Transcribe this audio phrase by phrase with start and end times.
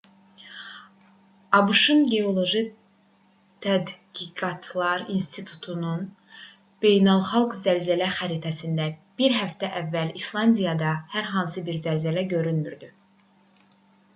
[1.57, 2.61] abş-ın geoloji
[3.65, 6.01] tədqiqatlar i̇nstitutunun
[6.87, 8.89] beynəlxalq zəlzələ xəritəsində
[9.23, 12.91] bir həftə əvvəl i̇slandiyada hər hansı bir zəlzələ görünmürdü